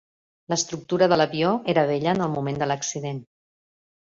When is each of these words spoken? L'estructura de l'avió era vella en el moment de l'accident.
L'estructura 0.53 1.09
de 1.13 1.19
l'avió 1.21 1.51
era 1.75 1.83
vella 1.91 2.15
en 2.17 2.25
el 2.29 2.33
moment 2.39 2.59
de 2.63 2.69
l'accident. 2.73 3.21